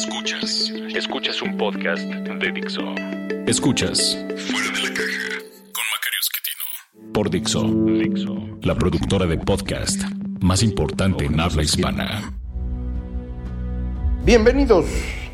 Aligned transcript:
Escuchas. 0.00 0.72
Escuchas 0.96 1.42
un 1.42 1.58
podcast 1.58 2.02
de 2.02 2.52
Dixo. 2.52 2.80
Escuchas 3.46 4.16
Fuera 4.34 4.70
de 4.70 4.88
la 4.88 4.94
Caja 4.94 5.28
con 5.74 5.84
Macario 5.92 6.20
Esquetino. 6.22 7.12
Por 7.12 7.28
Dixo. 7.28 7.62
Dixo. 7.98 8.58
La 8.62 8.74
productora 8.74 9.26
de 9.26 9.36
podcast 9.36 10.00
más 10.40 10.62
importante 10.62 11.26
en 11.26 11.38
habla 11.38 11.62
hispana. 11.62 12.32
Bienvenidos. 14.24 14.86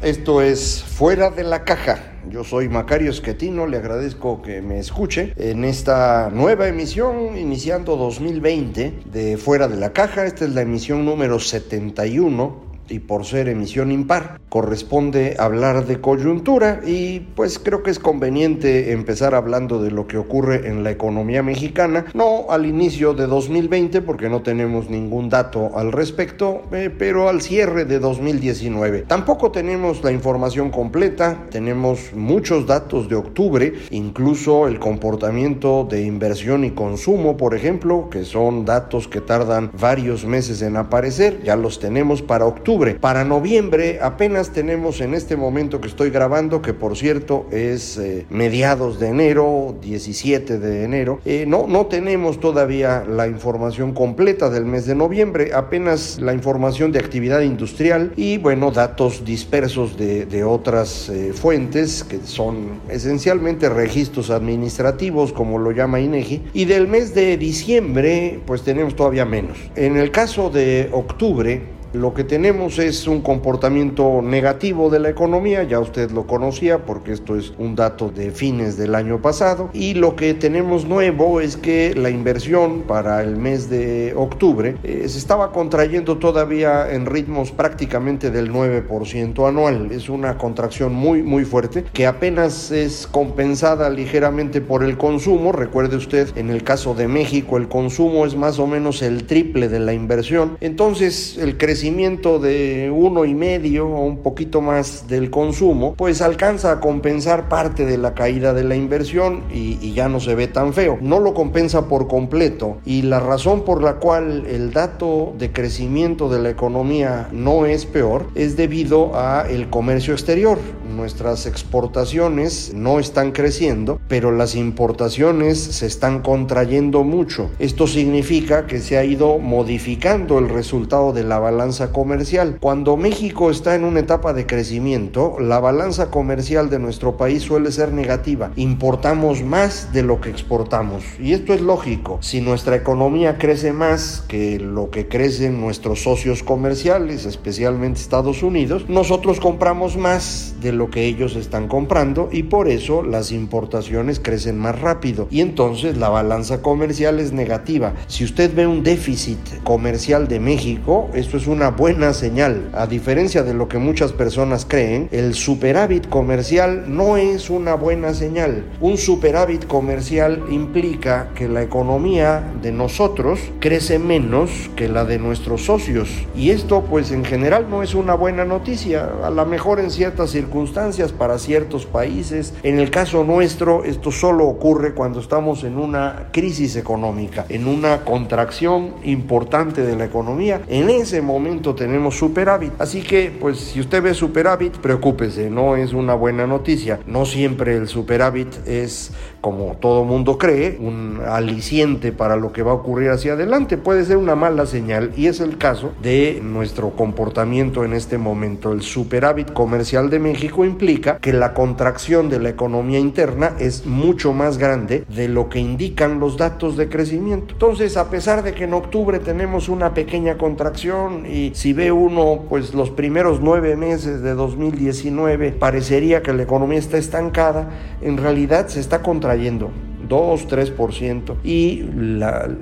Esto 0.03 0.43
es 0.43 0.83
Fuera 0.83 1.31
de 1.31 1.45
la 1.45 1.63
Caja. 1.63 2.15
Yo 2.29 2.43
soy 2.43 2.69
Macario 2.69 3.13
Esquetino, 3.13 3.69
le 3.69 3.77
agradezco 3.77 4.43
que 4.43 4.63
me 4.63 4.81
escuche 4.81 5.33
en 5.37 5.65
esta 5.65 6.29
nueva 6.33 6.67
emisión 6.67 7.39
iniciando 7.39 7.97
2020 7.97 8.99
de 9.13 9.37
Fuera 9.37 9.69
de 9.69 9.77
la 9.77 9.93
Caja. 9.93 10.27
Esta 10.27 10.45
es 10.45 10.51
la 10.51 10.63
emisión 10.63 11.05
número 11.05 11.39
71 11.39 12.66
y 12.89 13.01
por 13.01 13.25
ser 13.25 13.49
emisión 13.49 13.93
impar 13.93 14.41
corresponde 14.49 15.37
hablar 15.39 15.87
de 15.87 16.01
coyuntura 16.01 16.81
y 16.87 17.21
pues 17.21 17.59
creo 17.59 17.83
que 17.83 17.91
es 17.91 17.99
conveniente 17.99 18.93
empezar 18.93 19.35
hablando 19.35 19.83
de 19.83 19.91
lo 19.91 20.07
que 20.07 20.19
ocurre 20.19 20.69
en 20.69 20.85
la 20.85 20.91
economía 20.91 21.43
mexicana, 21.43 22.07
no 22.15 22.47
al 22.51 22.65
inicio 22.65 23.13
de 23.13 23.27
2020 23.27 24.03
porque 24.03 24.29
no 24.29 24.43
tenemos 24.43 24.89
ningún 24.89 25.29
dato 25.29 25.77
al 25.77 25.93
respecto, 25.93 26.63
eh, 26.73 26.91
pero 26.97 27.29
al 27.29 27.43
cierre 27.43 27.85
de 27.85 27.99
2019. 27.99 29.03
Tampoco 29.03 29.51
tenemos 29.51 30.03
la 30.05 30.13
información 30.13 30.71
completa, 30.71 31.47
tenemos 31.51 32.13
muchos 32.15 32.67
datos 32.67 33.09
de 33.09 33.17
octubre, 33.17 33.75
incluso 33.91 34.69
el 34.69 34.79
comportamiento 34.79 35.87
de 35.91 36.03
inversión 36.03 36.65
y 36.65 36.71
consumo, 36.71 37.37
por 37.37 37.55
ejemplo, 37.55 38.09
que 38.11 38.25
son 38.25 38.65
datos 38.65 39.09
que 39.09 39.21
tardan 39.21 39.71
varios 39.79 40.25
meses 40.25 40.63
en 40.63 40.77
aparecer, 40.77 41.43
ya 41.43 41.57
los 41.57 41.79
tenemos 41.81 42.23
para 42.23 42.47
octubre 42.47 42.76
para 43.01 43.25
noviembre 43.25 43.99
apenas 44.03 44.51
tenemos 44.51 45.01
en 45.01 45.15
este 45.15 45.35
momento 45.37 45.81
que 45.81 45.89
estoy 45.89 46.11
grabando, 46.11 46.61
que 46.61 46.75
por 46.75 46.95
cierto 46.97 47.47
es 47.51 47.97
eh, 47.97 48.27
mediados 48.29 49.01
de 49.01 49.09
enero, 49.09 49.75
17 49.81 50.59
de 50.59 50.85
enero, 50.85 51.21
eh, 51.25 51.47
no, 51.49 51.67
no 51.67 51.87
tenemos 51.87 52.39
todavía 52.39 53.03
la 53.09 53.29
información 53.29 53.95
completa 53.95 54.51
del 54.51 54.67
mes 54.67 54.85
de 54.85 54.95
noviembre, 54.95 55.53
apenas 55.55 56.21
la 56.21 56.35
información 56.35 56.93
de 56.93 56.99
actividad 56.99 57.41
industrial 57.41 58.13
y 58.15 58.37
bueno, 58.37 58.71
datos 58.71 59.25
dispersos 59.25 59.97
de, 59.97 60.27
de 60.27 60.45
otras 60.45 61.09
eh, 61.09 61.33
fuentes 61.33 62.05
que 62.05 62.19
son 62.25 62.81
esencialmente 62.91 63.71
registros 63.71 64.29
administrativos, 64.29 65.33
como 65.33 65.59
lo 65.59 65.71
llama 65.71 66.01
INEGI, 66.01 66.43
y 66.53 66.67
del 66.67 66.89
mes 66.89 67.15
de 67.15 67.39
diciembre 67.39 68.41
pues 68.45 68.63
tenemos 68.63 68.95
todavía 68.95 69.25
menos. 69.25 69.57
En 69.77 69.97
el 69.97 70.11
caso 70.11 70.51
de 70.51 70.91
octubre, 70.93 71.76
lo 71.97 72.15
que 72.15 72.25
tenemos 72.25 72.79
es 72.79 73.07
un 73.09 73.23
comportamiento 73.23 74.21
negativo 74.23 74.91
de 74.91 75.01
la 75.01 75.09
economía, 75.09 75.63
ya 75.65 75.81
usted 75.81 76.11
lo 76.11 76.27
conocía 76.27 76.85
porque 76.85 77.13
esto 77.13 77.37
es 77.37 77.53
un 77.59 77.75
dato 77.75 78.11
de 78.11 78.31
fines 78.31 78.77
del 78.77 78.95
año 78.95 79.21
pasado, 79.21 79.71
y 79.73 79.95
lo 79.95 80.15
que 80.15 80.35
tenemos 80.35 80.85
nuevo 80.85 81.41
es 81.41 81.57
que 81.57 81.95
la 81.95 82.11
inversión 82.11 82.83
para 82.83 83.23
el 83.23 83.37
mes 83.37 83.71
de 83.71 84.13
octubre 84.17 84.77
eh, 84.85 85.05
se 85.09 85.19
estaba 85.19 85.53
contrayendo 85.53 86.19
todavía 86.19 86.93
en 86.93 87.07
ritmos 87.07 87.51
prácticamente 87.51 88.31
del 88.31 88.53
9% 88.53 89.49
anual. 89.49 89.91
Es 89.91 90.09
una 90.09 90.37
contracción 90.37 90.95
muy 90.95 91.23
muy 91.23 91.45
fuerte 91.45 91.85
que 91.93 92.07
apenas 92.07 92.71
es 92.71 93.07
compensada 93.07 93.89
ligeramente 93.91 94.61
por 94.61 94.85
el 94.85 94.99
consumo. 94.99 95.53
Recuerde 95.53 95.97
usted, 95.97 96.29
en 96.37 96.51
el 96.51 96.63
caso 96.63 96.95
de 96.95 97.09
México 97.09 97.57
el 97.57 97.69
consumo 97.69 98.27
es 98.27 98.37
más 98.37 98.59
o 98.59 98.67
menos 98.67 99.03
el 99.03 99.25
triple 99.25 99.69
de 99.69 99.81
la 99.81 99.95
inversión. 99.95 100.59
Entonces 100.61 101.39
el 101.39 101.57
crecimiento 101.57 101.86
de 101.87 102.91
uno 102.93 103.25
y 103.25 103.35
medio 103.35 103.87
o 103.87 104.05
un 104.05 104.19
poquito 104.19 104.61
más 104.61 105.07
del 105.09 105.31
consumo, 105.31 105.95
pues 105.97 106.21
alcanza 106.21 106.73
a 106.73 106.81
compensar 106.81 107.49
parte 107.49 107.87
de 107.87 107.97
la 107.97 108.13
caída 108.13 108.53
de 108.53 108.65
la 108.65 108.75
inversión 108.75 109.45
y, 109.53 109.79
y 109.81 109.93
ya 109.95 110.09
no 110.09 110.19
se 110.19 110.35
ve 110.35 110.49
tan 110.49 110.73
feo. 110.73 110.99
No 111.01 111.21
lo 111.21 111.33
compensa 111.33 111.87
por 111.89 112.09
completo 112.09 112.79
y 112.85 113.03
la 113.03 113.21
razón 113.21 113.65
por 113.65 113.83
la 113.83 113.95
cual 113.95 114.47
el 114.47 114.73
dato 114.73 115.33
de 115.39 115.53
crecimiento 115.53 116.29
de 116.29 116.41
la 116.41 116.51
economía 116.51 117.29
no 117.33 117.67
es 117.67 117.87
peor 117.87 118.27
es 118.35 118.57
debido 118.57 119.15
a 119.15 119.47
el 119.49 119.71
comercio 119.71 120.13
exterior. 120.13 120.59
Nuestras 120.97 121.45
exportaciones 121.45 122.73
no 122.75 122.99
están 122.99 123.33
creciendo, 123.33 124.01
pero 124.09 124.33
las 124.33 124.55
importaciones 124.55 125.59
se 125.59 125.85
están 125.85 126.23
contrayendo 126.23 127.05
mucho. 127.05 127.51
Esto 127.59 127.87
significa 127.87 128.67
que 128.67 128.81
se 128.81 128.97
ha 128.97 129.05
ido 129.05 129.39
modificando 129.39 130.39
el 130.39 130.49
resultado 130.49 131.13
de 131.13 131.23
la 131.23 131.39
balanza 131.39 131.93
comercial. 131.93 132.57
Cuando 132.63 132.97
México 132.97 133.51
está 133.51 133.75
en 133.75 133.85
una 133.85 134.01
etapa 134.01 134.33
de 134.33 134.47
crecimiento, 134.47 135.37
la 135.39 135.61
balanza 135.61 136.11
comercial 136.11 136.71
de 136.71 136.79
nuestro 136.79 137.19
país 137.19 137.43
suele 137.43 137.73
ser 137.73 137.93
negativa. 137.93 138.53
Importamos 138.57 139.43
más 139.43 139.93
de 139.93 140.03
lo 140.03 140.23
que 140.23 140.31
exportamos. 140.31 141.05
Y 141.21 141.35
esto 141.35 141.53
es 141.53 141.61
lógico. 141.61 142.21
Si 142.23 142.41
nuestra 142.41 142.75
economía 142.75 143.37
crece 143.37 143.75
más 143.75 144.25
que 144.27 144.59
lo 144.59 144.89
que 144.89 145.09
crecen 145.09 145.61
nuestros 145.61 146.03
socios 146.03 146.43
comerciales, 146.43 147.27
especialmente 147.27 148.01
Estados 148.01 148.43
Unidos, 148.43 148.89
nosotros 148.89 149.41
compramos 149.41 149.99
más 149.99 150.55
de 150.63 150.73
lo 150.73 150.86
que 150.91 151.05
ellos 151.05 151.37
están 151.37 151.69
comprando 151.69 152.29
y 152.33 152.45
por 152.45 152.69
eso 152.69 153.03
las 153.03 153.33
importaciones 153.33 154.21
crecen 154.21 154.59
más 154.59 154.81
rápido. 154.81 155.29
Y 155.31 155.41
entonces 155.41 155.97
la 155.97 156.09
balanza 156.09 156.63
comercial 156.63 157.21
es 157.21 157.33
negativa. 157.33 157.95
Si 158.07 158.25
usted 158.25 158.55
ve 158.55 158.67
un 158.67 158.83
déficit 158.83 159.39
comercial 159.65 160.29
de 160.29 160.41
México, 160.41 161.09
esto 161.15 161.37
es 161.37 161.47
una 161.47 161.71
buena 161.71 162.13
señal. 162.13 162.71
A 162.75 162.87
diferencia 162.87 163.43
de 163.43 163.55
lo 163.55 163.69
que 163.69 163.79
muchas 163.79 164.13
personas 164.13 164.67
creen, 164.69 165.09
el 165.13 165.35
superávit 165.35 166.09
comercial 166.09 166.85
no 166.89 167.17
es 167.17 167.51
una 167.51 167.75
buena 167.75 168.15
señal. 168.15 168.65
Un 168.81 168.99
superávit 168.99 169.67
comercial 169.67 170.45
implica 170.51 171.31
que 171.35 171.49
la 171.49 171.63
economía 171.63 172.43
de 172.63 172.73
nosotros 172.73 173.41
crece 173.61 173.99
menos 173.99 174.51
que 174.77 174.89
la 174.89 175.05
de 175.05 175.19
nuestros 175.19 175.65
socios. 175.65 176.09
Y 176.37 176.51
esto 176.51 176.85
pues 176.89 177.11
en 177.11 177.25
general 177.25 177.67
no 177.71 177.83
es 177.83 177.95
una 177.95 178.15
buena 178.15 178.45
noticia. 178.45 179.09
A 179.25 179.31
lo 179.31 179.47
mejor 179.47 179.81
en 179.81 179.91
ciertas 179.91 180.31
circunstancias 180.31 180.76
para 181.19 181.39
ciertos 181.39 181.87
países. 181.87 182.53
En 182.63 182.79
el 182.79 182.91
caso 182.91 183.25
nuestro 183.25 183.83
esto 183.85 184.11
solo 184.11 184.47
ocurre 184.47 184.93
cuando 184.93 185.21
estamos 185.21 185.65
en 185.65 185.79
una 185.79 186.29
crisis 186.33 186.77
económica, 186.77 187.47
en 187.49 187.67
una 187.67 188.05
contracción 188.05 188.93
importante 189.03 189.81
de 189.81 189.97
la 189.97 190.05
economía. 190.05 190.61
En 190.69 190.91
ese 190.91 191.23
momento 191.23 191.75
tenemos 191.75 192.19
superávit. 192.19 192.75
Así 192.79 193.01
que, 193.01 193.35
pues, 193.41 193.57
si 193.57 193.81
usted 193.81 194.03
ve 194.03 194.13
superávit, 194.13 194.77
preocúpese, 194.77 195.49
no 195.49 195.77
es 195.77 195.95
una 195.95 196.15
buena 196.15 196.47
noticia. 196.47 197.01
No 197.07 197.25
siempre 197.25 197.75
el 197.75 197.89
superávit 197.89 198.49
es, 198.67 199.13
como 199.41 199.77
todo 199.81 200.05
mundo 200.05 200.37
cree, 200.37 200.77
un 200.79 201.23
aliciente 201.27 202.13
para 202.13 202.37
lo 202.37 202.53
que 202.53 202.63
va 202.63 202.73
a 202.73 202.75
ocurrir 202.75 203.09
hacia 203.09 203.33
adelante. 203.33 203.79
Puede 203.79 204.05
ser 204.05 204.19
una 204.19 204.35
mala 204.35 204.67
señal 204.67 205.13
y 205.17 205.29
es 205.29 205.41
el 205.41 205.57
caso 205.57 205.93
de 206.03 206.41
nuestro 206.43 206.91
comportamiento 206.91 207.83
en 207.83 207.95
este 207.95 208.19
momento. 208.19 208.73
El 208.73 208.83
superávit 208.83 209.55
comercial 209.55 210.11
de 210.11 210.19
México 210.19 210.66
implica 210.67 211.19
que 211.19 211.33
la 211.33 211.55
contracción 211.55 212.29
de 212.29 212.41
la 212.41 212.51
economía 212.51 212.99
interna 212.99 213.55
es 213.59 213.87
mucho 213.87 214.33
más 214.33 214.59
grande 214.59 215.05
de 215.09 215.29
lo 215.29 215.49
que 215.49 215.59
indican 215.59 216.21
los 216.21 216.37
datos 216.37 216.77
de 216.77 216.89
crecimiento. 216.89 217.55
Entonces, 217.55 217.97
a 217.97 218.11
pesar 218.11 218.43
de 218.43 218.53
que 218.53 218.65
en 218.65 218.75
octubre 218.75 219.19
tenemos 219.19 219.69
una 219.69 219.95
pequeña 219.95 220.37
contracción 220.37 221.27
y 221.27 221.53
si 221.55 221.73
ve 221.73 221.93
uno 221.93 222.45
pues 222.49 222.75
los 222.75 222.91
primeros 222.91 223.41
nueve 223.41 223.77
meses 223.77 224.23
de 224.23 224.35
2019 224.35 225.53
parecería 225.53 226.23
que 226.23 226.33
la 226.33 226.43
economía 226.43 226.79
está 226.79 226.99
estancada, 226.99 227.71
en 228.03 228.17
realidad 228.17 228.69
se 228.69 228.81
está 228.81 229.03
contrayendo. 229.03 229.71
2, 230.09 230.49
3%. 230.49 231.37
Y 231.45 231.81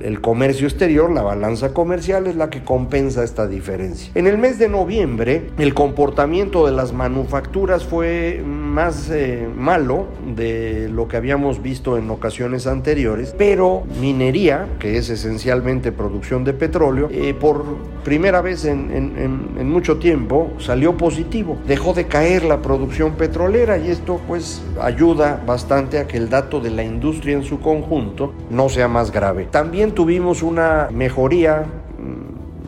el 0.02 0.20
comercio 0.20 0.66
exterior, 0.66 1.10
la 1.10 1.22
balanza 1.22 1.72
comercial, 1.72 2.26
es 2.26 2.36
la 2.36 2.50
que 2.50 2.62
compensa 2.62 3.24
esta 3.24 3.46
diferencia. 3.46 4.10
En 4.14 4.26
el 4.26 4.38
mes 4.38 4.58
de 4.58 4.68
noviembre, 4.68 5.50
el 5.58 5.74
comportamiento 5.74 6.66
de 6.66 6.72
las 6.72 6.92
manufacturas 6.92 7.84
fue 7.84 8.42
más 8.44 9.10
eh, 9.10 9.48
malo 9.54 10.06
de 10.34 10.88
lo 10.88 11.08
que 11.08 11.16
habíamos 11.16 11.62
visto 11.62 11.96
en 11.96 12.10
ocasiones 12.10 12.66
anteriores, 12.66 13.34
pero 13.36 13.84
minería, 14.00 14.68
que 14.78 14.96
es 14.96 15.10
esencialmente 15.10 15.92
producción 15.92 16.44
de 16.44 16.52
petróleo, 16.54 17.08
eh, 17.10 17.34
por 17.34 17.64
primera 18.04 18.40
vez 18.40 18.64
en, 18.64 19.68
mucho 19.68 19.98
tiempo 19.98 20.52
salió 20.58 20.96
positivo. 20.96 21.58
Dejó 21.66 21.94
de 21.94 22.06
caer 22.06 22.44
la 22.44 22.62
producción 22.62 23.14
petrolera 23.14 23.78
y 23.78 23.90
esto 23.90 24.20
pues 24.28 24.62
ayuda 24.80 25.42
bastante 25.46 25.98
a 25.98 26.06
que 26.06 26.16
el 26.16 26.28
dato 26.28 26.60
de 26.60 26.70
la 26.70 26.84
industria 26.84 27.34
en 27.34 27.42
su 27.42 27.60
conjunto 27.60 28.32
no 28.50 28.68
sea 28.68 28.88
más 28.88 29.10
grave. 29.10 29.48
También 29.50 29.92
tuvimos 29.92 30.42
una 30.42 30.88
mejoría 30.92 31.64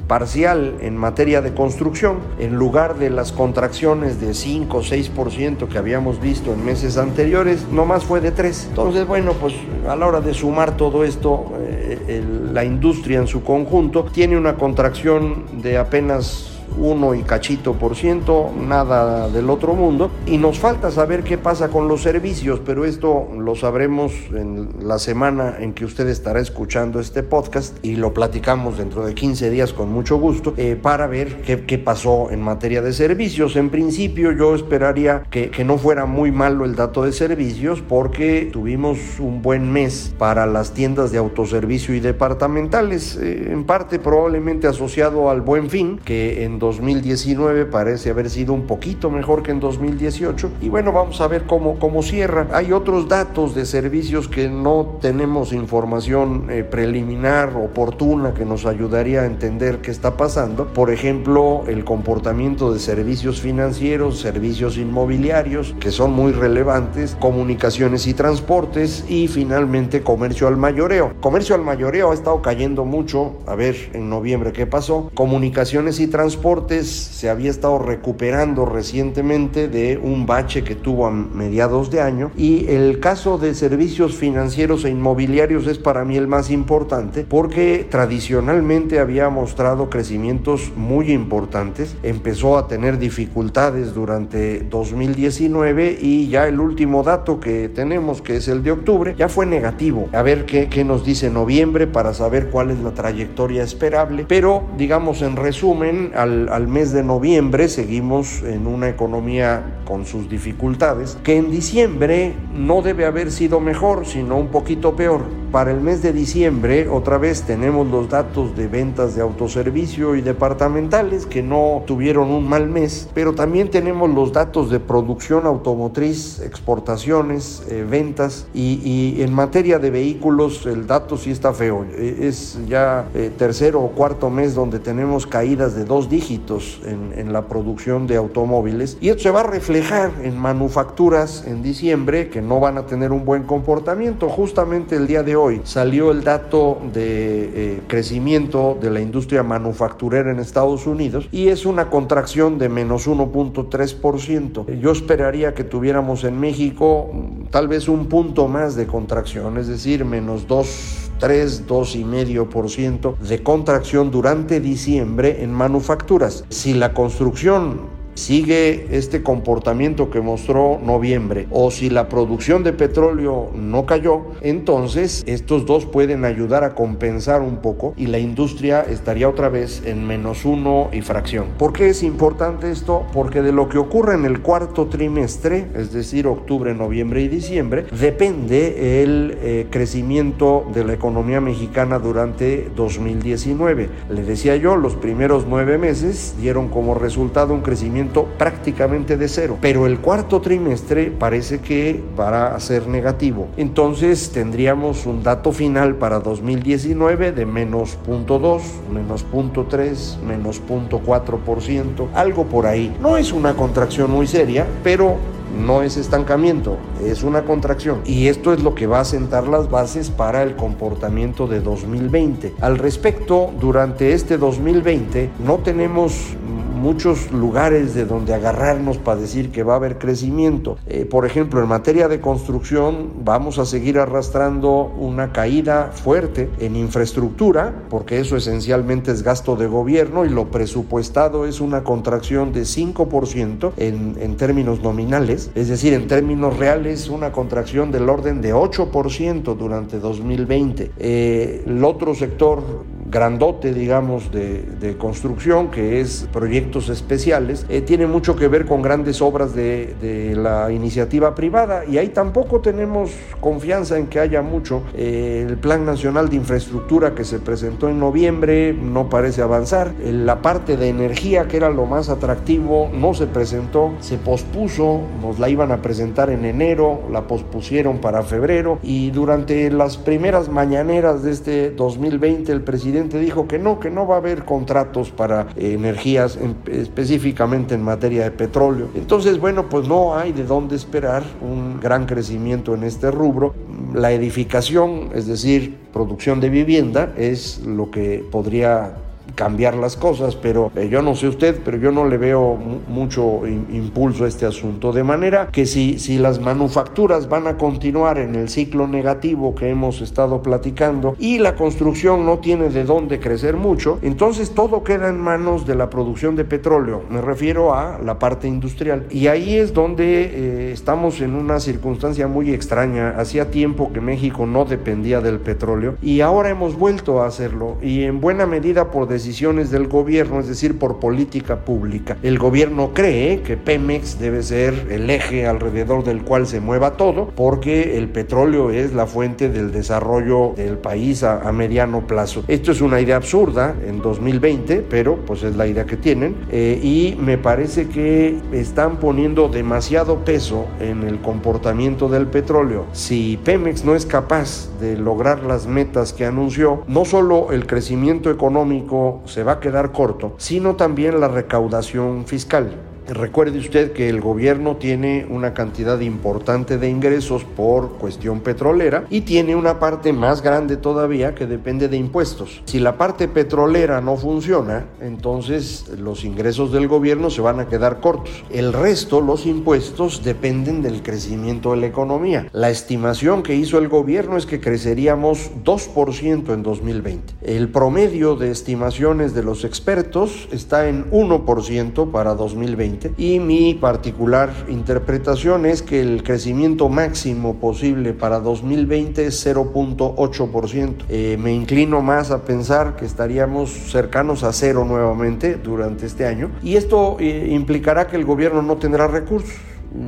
parcial 0.07 0.77
en 0.81 0.97
materia 0.97 1.43
de 1.43 1.55
construcción, 1.55 2.19
en 2.39 2.57
lugar 2.57 2.97
de 2.97 3.11
las 3.11 3.33
contracciones 3.33 4.21
de 4.21 4.35
5 4.35 4.77
o 4.77 4.83
6% 4.83 5.69
que 5.69 5.79
habíamos 5.79 6.21
visto 6.21 6.53
en 6.53 6.65
meses 6.65 6.97
anteriores, 6.97 7.67
no 7.71 7.87
más 7.87 8.05
fue 8.05 8.21
de 8.21 8.31
3. 8.31 8.69
Entonces, 8.71 9.07
bueno, 9.07 9.33
pues 9.33 9.55
a 9.89 9.97
la 9.97 10.07
hora 10.07 10.21
de 10.21 10.35
sumar 10.35 10.77
todo 10.77 11.05
esto, 11.05 11.53
eh, 11.61 12.25
la 12.53 12.65
industria 12.65 13.19
en 13.19 13.27
su 13.27 13.43
conjunto 13.43 14.05
tiene 14.05 14.37
una 14.37 14.55
contracción 14.55 15.45
de 15.61 15.79
apenas 15.79 16.56
1 16.79 17.15
y 17.15 17.23
cachito 17.23 17.75
por 17.75 17.97
ciento, 17.97 18.53
nada 18.59 19.29
del 19.29 19.51
otro 19.51 19.75
mundo. 19.75 20.11
Y 20.27 20.39
nos 20.39 20.59
falta 20.59 20.91
saber 20.91 21.23
qué 21.23 21.39
pasa 21.39 21.69
con 21.69 21.89
los 21.89 22.03
servicios, 22.03 22.61
pero 22.65 22.85
esto 22.85 23.29
lo 23.37 23.55
sabremos 23.55 24.13
en 24.35 24.69
la 24.83 24.99
semana 24.99 25.57
en 25.59 25.73
que 25.73 25.85
usted 25.85 26.09
estará 26.09 26.41
escuchando 26.41 27.01
este 27.01 27.23
podcast 27.23 27.77
y 27.85 27.97
lo 27.97 28.13
platicamos 28.13 28.79
dentro 28.79 29.05
de 29.05 29.15
15 29.15 29.51
días 29.51 29.73
con 29.73 29.91
mucho 29.91 30.19
gusto 30.19 30.55
eh, 30.57 30.79
para 30.81 31.07
ver 31.07 31.43
qué, 31.43 31.65
qué, 31.65 31.79
pasó 31.79 32.31
en 32.31 32.43
materia 32.43 32.83
de 32.83 32.93
servicios. 32.93 33.57
En 33.57 33.71
principio 33.71 34.33
yo 34.33 34.55
esperaría 34.55 35.23
que, 35.31 35.51
que 35.51 35.65
no 35.65 35.79
fuera 35.79 36.07
muy 36.07 36.33
malo 36.33 36.65
el 36.65 36.75
dato 36.75 37.03
de 37.03 37.13
servicios 37.13 37.83
porque 37.87 38.49
tuvimos 38.53 38.99
un 39.19 39.43
buen 39.43 39.73
mes 39.73 40.15
para 40.19 40.47
las 40.47 40.73
tiendas 40.73 41.13
de 41.13 41.19
autoservicio 41.19 41.95
y 41.95 42.01
departamentales, 42.01 43.17
eh, 43.17 43.49
en 43.51 43.65
parte 43.65 43.99
probablemente 43.99 44.67
asociado 44.67 45.31
al 45.31 45.41
buen 45.41 45.71
fin, 45.71 46.01
que 46.05 46.45
en 46.45 46.59
2019 46.67 47.67
parece 47.67 48.11
haber 48.11 48.29
sido 48.29 48.53
un 48.53 48.67
poquito 48.67 49.09
mejor 49.09 49.45
que 49.45 49.53
en 49.53 49.61
2018 49.61 50.51
y 50.61 50.69
bueno, 50.69 50.91
vamos 50.91 51.21
a 51.21 51.29
ver 51.29 51.45
cómo, 51.45 51.79
cómo 51.79 52.03
cierra. 52.03 52.49
Hay 52.53 52.73
otros 52.73 53.09
datos 53.09 53.55
de 53.55 53.65
servicios 53.65 54.27
que 54.27 54.49
no 54.49 54.99
tenemos 55.01 55.53
información 55.53 56.49
eh, 56.51 56.65
preliminar, 56.65 57.55
oportuna, 57.57 58.35
que 58.35 58.45
nos 58.45 58.67
ayudaría 58.67 59.23
a 59.23 59.27
entender 59.27 59.81
qué 59.81 59.93
está 59.93 60.17
pasando. 60.17 60.67
Por 60.73 60.91
ejemplo, 60.91 61.63
el 61.69 61.85
comportamiento 61.85 62.73
de 62.73 62.81
servicios 62.81 63.41
financieros, 63.41 64.19
servicios 64.19 64.77
inmobiliarios, 64.77 65.75
que 65.79 65.93
son 65.93 66.13
muy 66.13 66.33
relevantes, 66.33 67.17
comunicaciones 67.21 68.09
y 68.09 68.15
transportes 68.15 69.05
y 69.09 69.29
finalmente 69.29 70.03
comercio 70.03 70.49
al 70.49 70.57
mayoreo. 70.57 71.15
Comercio 71.21 71.55
al 71.55 71.63
mayoreo 71.63 72.11
ha 72.11 72.15
estado 72.15 72.43
cayendo 72.43 72.85
mucho, 72.85 73.37
a 73.47 73.55
ver 73.55 73.77
en 73.93 74.11
noviembre 74.11 74.53
qué 74.53 74.67
pasó. 74.67 75.11
Comunicaciones 75.15 76.01
y 76.01 76.09
transportes 76.09 76.56
se 76.87 77.29
había 77.29 77.51
estado 77.51 77.79
recuperando 77.79 78.65
recientemente 78.65 79.69
de 79.69 79.99
un 80.03 80.27
bache 80.27 80.65
que 80.65 80.75
tuvo 80.75 81.07
a 81.07 81.11
mediados 81.11 81.91
de 81.91 82.01
año 82.01 82.31
y 82.37 82.67
el 82.69 83.01
caso 83.01 83.39
de 83.39 83.55
servicios 83.55 84.15
financieros 84.15 84.85
e 84.85 84.91
inmobiliarios 84.91 85.67
es 85.67 85.79
para 85.79 86.05
mí 86.05 86.17
el 86.17 86.27
más 86.27 86.51
importante 86.51 87.25
porque 87.29 87.87
tradicionalmente 87.91 89.01
había 89.01 89.29
mostrado 89.29 89.91
crecimientos 89.91 90.73
muy 90.77 91.13
importantes, 91.13 91.97
empezó 92.03 92.59
a 92.59 92.69
tener 92.69 92.99
dificultades 92.99 93.95
durante 93.95 94.61
2019 94.61 95.99
y 96.01 96.29
ya 96.29 96.47
el 96.49 96.61
último 96.61 97.03
dato 97.03 97.41
que 97.41 97.69
tenemos 97.69 98.23
que 98.23 98.37
es 98.37 98.49
el 98.49 98.63
de 98.63 98.73
octubre 98.73 99.15
ya 99.17 99.29
fue 99.29 99.47
negativo. 99.47 100.09
A 100.13 100.23
ver 100.23 100.47
qué, 100.47 100.69
qué 100.69 100.85
nos 100.85 101.05
dice 101.05 101.31
noviembre 101.31 101.87
para 101.87 102.15
saber 102.15 102.51
cuál 102.51 102.71
es 102.71 102.79
la 102.81 102.93
trayectoria 102.93 103.63
esperable, 103.63 104.25
pero 104.29 104.65
digamos 104.77 105.23
en 105.23 105.37
resumen 105.37 106.13
al 106.15 106.46
al, 106.51 106.69
mes 106.69 106.93
de 106.93 107.03
noviembre 107.03 107.69
seguimos 107.69 108.43
en 108.43 108.67
una 108.67 108.89
economía 108.89 109.81
con 109.85 110.07
sus 110.07 110.29
dificultades, 110.29 111.19
que 111.23 111.37
en 111.37 111.51
diciembre 111.51 112.35
no 112.55 112.83
debe 112.83 113.07
haber 113.07 113.31
sido 113.31 113.61
mejor, 113.61 114.07
sino 114.07 114.37
un 114.37 114.49
poquito 114.49 114.97
peor. 114.97 115.23
Para 115.53 115.71
el 115.71 115.81
mes 115.81 116.03
de 116.03 116.13
diciembre, 116.13 116.89
otra 116.89 117.19
vez 117.19 117.43
tenemos 117.43 117.87
los 117.87 118.09
datos 118.09 118.57
de 118.57 118.67
ventas 118.67 119.15
de 119.15 119.23
autoservicio 119.23 120.17
y 120.17 120.21
departamentales 120.21 121.25
que 121.25 121.43
no 121.43 121.85
tuvieron 121.87 122.31
un 122.31 122.49
mal 122.49 122.69
mes, 122.69 123.09
pero 123.15 123.33
también 123.33 123.71
tenemos 123.71 124.11
los 124.11 124.33
datos 124.33 124.71
de 124.71 124.81
producción 124.81 125.47
automotriz, 125.47 126.41
exportaciones, 126.41 127.63
eh, 127.71 127.87
ventas 127.89 128.47
y, 128.55 129.23
en 129.23 129.33
materia 129.33 129.79
de 129.79 129.91
vehículos 129.91 130.67
el 130.67 130.87
dato 130.87 131.17
sí 131.17 131.31
está 131.31 131.53
feo. 131.53 131.87
E, 131.97 132.27
es 132.27 132.59
ya 132.69 133.09
eh, 133.15 133.31
tercero 133.37 133.81
o 133.81 133.91
cuarto 133.91 134.29
mes 134.31 134.55
donde 134.55 134.81
tenemos 134.81 135.27
caídas 135.27 135.75
de 135.75 135.85
dos 135.85 136.11
dígitos 136.11 136.81
en, 136.85 137.07
la 137.33 137.49
producción 137.49 138.07
de 138.07 138.17
automóviles 138.17 138.99
y 139.01 139.09
esto 139.09 139.25
se 139.25 139.31
va 139.31 139.41
a 139.41 139.47
reflejar 139.47 140.13
en 140.23 140.39
manufacturas 140.39 141.45
en 141.47 141.63
diciembre 141.63 142.29
que 142.29 142.41
no 142.41 142.61
van 142.61 142.79
a 142.79 142.87
tener 142.87 143.11
un 143.11 143.25
buen 143.25 143.43
comportamiento. 143.45 144.29
Justamente 144.29 144.95
el 144.97 145.07
día 145.07 145.23
de 145.23 145.35
hoy 145.35 145.46
salió 145.65 146.11
el 146.11 146.25
dato 146.25 146.79
de 146.93 147.77
eh, 147.77 147.83
crecimiento 147.87 148.77
de 148.81 148.91
la 148.91 149.01
industria 149.01 149.43
manufacturera 149.43 150.31
en 150.31 150.39
Estados 150.39 150.87
Unidos 150.87 151.29
y 151.33 151.49
es 151.49 151.67
una 151.67 151.91
contracción 151.91 152.59
de 152.59 152.69
menos 152.69 153.09
1.3%. 153.09 154.79
Yo 154.79 154.93
esperaría 154.93 155.55
que 155.55 155.65
tuviéramos 155.65 156.25
en 156.25 156.39
México 156.39 157.11
mm, 157.13 157.47
tal 157.51 157.69
vez 157.69 157.89
un 157.89 158.07
punto 158.07 158.49
más 158.49 158.77
de 158.77 158.87
contracción, 158.87 159.59
es 159.59 159.69
decir, 159.69 160.05
menos 160.05 160.47
2 160.47 161.03
3, 161.19 161.67
2,5% 161.67 163.19
de 163.19 163.43
contracción 163.43 164.11
durante 164.11 164.61
diciembre 164.61 165.43
en 165.43 165.51
manufacturas. 165.53 166.45
Si 166.51 166.75
la 166.75 166.93
construcción 166.93 167.96
sigue 168.17 168.87
este 168.91 169.23
comportamiento 169.23 170.11
que 170.11 170.21
mostró 170.21 170.81
noviembre 170.83 171.47
o 171.51 171.71
si 171.71 171.91
la 171.91 172.09
producción 172.09 172.65
de 172.65 172.73
petróleo 172.73 173.51
no 173.55 173.87
cayó, 173.87 174.23
entonces 174.41 175.23
estos 175.27 175.67
dos 175.67 175.85
pueden 175.85 176.25
ayudar 176.25 176.65
a 176.65 176.75
compensar 176.75 177.43
un 177.43 177.59
poco 177.59 177.95
y 177.97 178.07
la 178.07 178.19
industria 178.19 178.81
estaría 178.83 179.29
otra 179.29 179.49
vez 179.51 179.83
en 179.85 180.07
menos 180.07 180.45
uno 180.45 180.89
y 180.93 181.03
fracción. 181.03 181.49
¿Por 181.59 181.73
qué 181.73 181.91
es 181.91 182.03
importante 182.03 182.71
esto? 182.71 183.07
Porque 183.13 183.43
de 183.43 183.53
lo 183.53 183.69
que 183.69 183.79
ocurre 183.79 184.15
en 184.15 184.25
el 184.25 184.41
cuarto 184.41 184.87
trimestre, 184.87 185.67
es 185.75 185.93
decir, 185.93 186.27
octubre, 186.27 186.75
noviembre 186.75 187.21
y 187.21 187.29
diciembre, 187.29 187.85
depende 188.01 189.03
el 189.03 189.37
eh, 189.41 189.67
crecimiento 189.71 190.65
de 190.73 190.85
la 190.85 190.95
economía 190.95 191.41
mexicana 191.41 191.99
durante 191.99 192.71
2019. 192.75 193.89
Le 194.09 194.23
decía 194.23 194.57
yo, 194.57 194.77
los 194.77 194.97
primeros 194.97 195.45
nueve 195.47 195.77
meses 195.77 196.35
dieron 196.41 196.69
como 196.69 196.95
resultado 196.95 197.53
un 197.53 197.61
crecimiento 197.61 198.06
prácticamente 198.39 199.17
de 199.17 199.29
cero, 199.29 199.59
pero 199.61 199.87
el 199.87 200.01
cuarto 200.01 200.41
trimestre 200.41 201.11
parece 201.11 201.61
que 201.61 202.03
va 202.19 202.55
a 202.55 202.61
ser 202.61 202.89
negativo. 202.89 203.49
Entonces 203.57 204.31
tendríamos 204.31 205.07
un 205.07 205.23
dato 205.23 205.53
final 205.53 205.97
para 205.97 206.21
2019 206.21 207.33
de 207.33 207.47
menos 207.47 207.99
0.2, 208.07 208.61
menos 208.93 209.25
0.3, 209.33 210.21
menos 210.21 210.63
0.4%, 210.67 212.09
algo 212.15 212.45
por 212.45 212.67
ahí. 212.67 212.95
No 213.01 213.17
es 213.17 213.33
una 213.33 213.55
contracción 213.55 214.11
muy 214.11 214.27
seria, 214.27 214.67
pero 214.83 215.17
no 215.57 215.83
es 215.83 215.97
estancamiento, 215.97 216.77
es 217.05 217.23
una 217.23 217.43
contracción. 217.43 218.01
Y 218.05 218.29
esto 218.29 218.53
es 218.53 218.63
lo 218.63 218.75
que 218.75 218.87
va 218.87 219.01
a 219.01 219.05
sentar 219.05 219.49
las 219.49 219.71
bases 219.71 220.11
para 220.11 220.43
el 220.43 220.57
comportamiento 220.57 221.47
de 221.47 221.61
2020. 221.61 222.55
Al 222.61 222.79
respecto, 222.79 223.53
durante 223.59 224.13
este 224.13 224.39
2020 224.39 225.31
no 225.45 225.59
tenemos 225.59 226.37
muchos 226.77 227.33
lugares 227.33 227.95
de 227.95 228.05
donde 228.05 228.35
agarrarnos 228.35 228.99
para 228.99 229.21
decir 229.21 229.51
que 229.51 229.63
va 229.63 229.75
a 229.75 229.77
haber 229.77 229.99
crecimiento. 229.99 230.79
Eh, 230.87 231.05
por 231.05 231.27
ejemplo, 231.27 231.63
en 231.63 231.69
materia 231.69 232.09
de 232.09 232.21
construcción 232.21 233.25
vamos 233.25 233.59
a 233.59 233.67
seguir 233.67 233.99
arrastrando 233.99 234.93
una 234.99 235.33
caída 235.33 235.91
fuerte 235.93 236.49
en 236.61 236.77
infraestructura, 236.77 237.85
porque 237.89 238.21
eso 238.21 238.37
esencialmente 238.37 239.11
es 239.11 239.23
gasto 239.23 239.57
de 239.57 239.67
gobierno 239.67 240.25
y 240.25 240.29
lo 240.29 240.51
presupuestado 240.51 241.47
es 241.47 241.61
una 241.61 241.83
contracción 241.83 242.53
de 242.53 242.63
5% 242.63 243.73
en, 243.77 244.17
en 244.21 244.37
términos 244.37 244.83
nominales, 244.83 245.51
es 245.55 245.69
decir, 245.69 245.93
en 245.93 246.07
términos 246.07 246.59
reales 246.59 247.09
una 247.09 247.33
contracción 247.33 247.91
del 247.91 248.09
orden 248.09 248.41
de 248.41 248.55
8% 248.55 249.57
durante 249.57 249.99
2020. 249.99 250.93
Eh, 250.99 251.65
el 251.67 251.85
otro 251.85 252.15
sector 252.15 252.85
grandote, 253.17 253.73
digamos, 253.73 254.31
de, 254.31 254.61
de 254.79 254.99
construcción, 254.99 255.71
que 255.71 256.03
es 256.03 256.29
proyectos 256.35 256.91
especiales, 256.91 257.65
eh, 257.71 257.81
tiene 257.81 258.07
mucho 258.07 258.37
que 258.37 258.47
ver 258.47 258.67
con 258.67 258.83
grandes 258.83 259.23
obras 259.23 259.55
de, 259.55 259.95
de, 260.03 260.37
la 260.37 260.71
iniciativa 260.71 261.35
privada 261.35 261.87
y 261.87 261.97
ahí 261.97 262.09
tampoco 262.09 262.61
tenemos 262.61 263.11
confianza 263.41 263.97
en 263.97 264.09
que 264.09 264.21
haya 264.21 264.43
mucho. 264.43 264.83
Eh, 264.95 265.47
el 265.49 265.57
Plan 265.57 265.87
Nacional 265.87 266.29
de 266.29 266.37
Infraestructura 266.37 267.15
que 267.15 267.25
se 267.25 267.39
presentó 267.39 267.89
en 267.89 267.99
noviembre 267.99 268.75
no 268.75 269.09
parece 269.09 269.41
avanzar. 269.41 269.95
Eh, 270.03 270.13
la 270.13 270.43
parte 270.43 270.77
de 270.77 270.91
energía, 270.91 271.49
que 271.49 271.57
era 271.57 271.71
lo 271.71 271.87
más 271.87 272.11
atractivo, 272.11 272.91
no 272.93 273.15
se 273.15 273.27
presentó, 273.27 273.95
se 274.01 274.19
pospuso, 274.19 275.01
nos 275.23 275.39
la 275.39 275.49
iban 275.49 275.73
a 275.73 275.81
presentar 275.81 276.29
en 276.29 276.45
enero, 276.45 277.01
la 277.11 277.27
pospusieron 277.27 277.97
para 277.99 278.23
febrero 278.25 278.79
y 278.83 279.11
durante 279.11 279.71
las 279.71 279.97
primeras 279.97 280.51
mañaneras 280.51 281.23
de 281.23 281.31
este 281.33 281.71
2020 281.71 282.53
el 282.53 282.61
presidente 282.61 283.06
presidente 283.07 283.19
dijo 283.19 283.47
que 283.47 283.59
no, 283.59 283.79
que 283.81 283.91
no 283.91 284.07
va 284.07 284.17
a 284.17 284.19
haber 284.19 284.45
contratos 284.45 285.11
para 285.11 285.49
energías, 285.57 286.39
específicamente 286.71 287.75
en 287.75 287.83
materia 287.83 288.25
de 288.25 288.31
petróleo. 288.31 288.89
Entonces, 288.95 289.39
bueno, 289.39 289.69
pues 289.69 289.89
no 289.89 290.17
hay 290.17 290.33
de 290.33 290.45
dónde 290.45 290.77
esperar 290.77 291.23
un 291.41 291.81
gran 291.81 292.07
crecimiento 292.07 292.75
en 292.75 292.85
este 292.85 293.11
rubro. 293.11 293.55
La 293.95 294.13
edificación, 294.13 295.11
es 295.15 295.27
decir, 295.27 295.77
producción 295.93 296.41
de 296.41 296.51
vivienda, 296.51 297.13
es 297.17 297.61
lo 297.65 297.91
que 297.91 298.25
podría 298.31 298.95
cambiar 299.35 299.75
las 299.75 299.97
cosas, 299.97 300.37
pero 300.37 300.71
eh, 300.77 300.89
yo 300.89 301.03
no 301.03 301.15
sé 301.15 301.29
usted, 301.29 301.61
pero 301.65 301.77
yo 301.77 301.93
no 301.93 302.07
le 302.07 302.17
veo 302.17 302.57
mucho 302.89 303.47
impulso 303.47 304.25
a 304.25 304.29
este 304.29 304.47
asunto. 304.47 304.93
De 304.93 305.05
manera 305.05 305.49
que 305.53 305.67
si, 305.67 305.99
si 305.99 306.19
las 306.19 306.41
manufacturas 306.41 307.29
van 307.29 307.47
a 307.47 307.57
continuar 307.57 308.19
en 308.19 308.35
el 308.35 308.49
ciclo 308.49 308.87
negativo 308.87 309.55
que 309.55 309.69
hemos 309.69 310.01
estado 310.01 310.43
platicando 310.43 311.15
y 311.19 311.39
la 311.39 311.55
construcción 311.55 312.25
no 312.25 312.39
tiene 312.39 312.71
de 312.71 312.85
dónde 312.85 313.21
crecer 313.21 313.57
mucho, 313.57 313.99
entonces 314.03 314.55
todo 314.55 314.83
queda 314.85 315.09
en 315.09 315.21
manos 315.21 315.67
de 315.67 315.75
la 315.75 315.91
producción 315.91 316.37
de 316.37 316.45
petróleo. 316.45 317.03
Me 317.11 317.21
refiero 317.21 317.75
a 317.75 317.99
la 317.99 318.19
parte 318.19 318.49
industrial. 318.49 319.07
Y 319.11 319.27
ahí 319.27 319.57
es 319.57 319.75
donde 319.75 320.25
eh, 320.25 320.73
estamos 320.73 321.21
en 321.21 321.35
una 321.35 321.61
circunstancia 321.61 322.27
muy 322.29 322.53
extraña. 322.53 323.15
Hacía 323.19 323.51
tiempo 323.51 323.93
que 323.93 324.01
México 324.01 324.47
no 324.47 324.65
dependía 324.65 325.21
del 325.21 325.41
petróleo 325.41 325.97
y 326.03 326.21
ahora 326.21 326.51
hemos 326.51 326.79
vuelto 326.79 327.23
a 327.23 327.27
hacerlo 327.27 327.77
y 327.83 328.05
en 328.05 328.21
buena 328.21 328.47
medida 328.47 328.91
por 328.91 329.09
decisiones 329.17 329.71
del 329.71 329.89
gobierno, 329.89 330.41
es 330.41 330.47
decir, 330.47 330.79
por 330.79 331.01
política 331.01 331.65
pública. 331.65 332.19
El 332.23 332.39
gobierno 332.39 332.93
cree 332.93 333.41
que 333.41 333.57
Pemex 333.57 334.19
debe 334.19 334.43
ser 334.43 334.89
el 334.91 335.09
eje 335.09 335.47
alrededor 335.47 336.05
del 336.05 336.21
cual 336.23 336.47
se 336.47 336.61
mueva 336.61 336.99
todo, 336.99 337.33
porque 337.35 337.97
el 337.97 338.09
petróleo 338.09 338.71
es 338.71 338.93
la 338.93 339.07
fuente 339.07 339.49
del 339.49 339.73
desarrollo 339.73 340.53
del 340.55 340.77
país 340.77 341.23
a, 341.23 341.51
mediano 341.53 342.07
plazo. 342.07 342.45
Esto 342.49 342.73
es 342.73 342.83
una 342.83 343.01
idea 343.01 343.17
absurda 343.17 343.75
en 343.87 344.03
2020, 344.03 344.85
pero 344.91 345.17
pues 345.25 345.43
es 345.43 345.57
la 345.57 345.67
idea 345.67 345.87
que 345.87 345.97
tienen 345.97 346.37
eh, 346.51 346.79
y 346.83 347.17
me 347.19 347.39
parece 347.39 347.89
que 347.89 348.37
están 348.53 348.99
poniendo 348.99 349.49
demasiado 349.49 350.25
peso 350.27 350.67
en 350.81 351.05
el 351.05 351.21
comportamiento 351.21 352.11
del 352.11 352.27
petróleo. 352.27 352.85
Si 352.93 353.39
Pemex 353.43 353.85
no 353.85 353.95
es 353.95 354.05
capaz 354.05 354.69
de 354.79 354.99
lograr 354.99 355.43
las 355.45 355.67
metas 355.67 356.13
que 356.13 356.27
anunció, 356.27 356.83
no 356.87 357.07
solo 357.07 357.53
el 357.53 357.67
crecimiento 357.67 358.31
económico 358.31 359.06
se 359.25 359.43
va 359.43 359.53
a 359.53 359.61
quedar 359.61 359.93
corto, 359.93 360.35
sino 360.39 360.77
también 360.77 361.21
la 361.21 361.29
recaudación 361.29 362.27
fiscal. 362.27 362.86
Recuerde 363.09 363.59
usted 363.59 363.93
que 363.93 364.09
el 364.09 364.21
gobierno 364.21 364.77
tiene 364.77 365.27
una 365.31 365.55
cantidad 365.55 366.01
importante 366.01 366.77
de 366.77 366.89
ingresos 366.89 367.45
por 367.45 367.99
cuestión 367.99 368.41
petrolera 368.41 369.05
y 369.11 369.21
tiene 369.21 369.55
una 369.55 369.79
parte 369.79 370.13
más 370.13 370.43
grande 370.43 370.77
todavía 370.77 371.35
que 371.35 371.47
depende 371.47 371.89
de 371.89 371.99
impuestos. 371.99 372.63
Si 372.65 372.81
la 372.81 372.99
parte 372.99 373.29
petrolera 373.29 374.01
no 374.01 374.17
funciona, 374.17 374.87
entonces 375.01 375.89
los 375.99 376.25
ingresos 376.25 376.73
del 376.73 376.89
gobierno 376.89 377.31
se 377.31 377.43
van 377.43 377.61
a 377.61 377.69
quedar 377.69 378.01
cortos. 378.01 378.45
El 378.51 378.73
resto, 378.73 379.21
los 379.21 379.47
impuestos, 379.47 380.25
dependen 380.25 380.83
del 380.83 381.03
crecimiento 381.03 381.71
de 381.73 381.77
la 381.77 381.87
economía. 381.87 382.49
La 382.53 382.71
estimación 382.71 383.45
que 383.45 383.55
hizo 383.55 383.79
el 383.79 383.89
gobierno 383.89 384.37
es 384.37 384.47
que 384.47 384.61
creceríamos 384.61 385.51
2% 385.65 386.53
en 386.53 386.63
2020. 386.65 387.35
El 387.43 387.69
promedio 387.69 388.35
de 388.35 388.51
estimaciones 388.51 389.33
de 389.33 389.45
los 389.45 389.65
expertos 389.65 390.49
está 390.51 390.89
en 390.89 391.09
1% 391.13 392.11
para 392.11 392.35
2020 392.35 392.96
y 393.17 393.41
mi 393.41 393.75
particular 393.75 394.53
interpretación 394.69 395.67
es 395.67 395.83
que 395.83 396.01
el 396.01 396.23
crecimiento 396.23 396.89
máximo 396.89 397.57
posible 397.57 398.13
para 398.13 398.41
2020 398.41 399.27
es 399.27 399.47
0.8%. 399.47 401.05
Eh, 401.09 401.37
me 401.41 401.53
inclino 401.53 402.03
más 402.03 402.31
a 402.31 402.45
pensar 402.45 402.97
que 402.97 403.05
estaríamos 403.05 403.71
cercanos 403.71 404.43
a 404.43 404.53
cero 404.53 404.85
nuevamente 404.85 405.57
durante 405.57 406.07
este 406.07 406.27
año. 406.27 406.51
Y 406.63 406.77
esto 406.77 407.17
eh, 407.21 407.49
implicará 407.51 408.07
que 408.07 408.17
el 408.17 408.25
gobierno 408.25 408.63
no 408.63 408.77
tendrá 408.77 409.07
recursos 409.07 409.55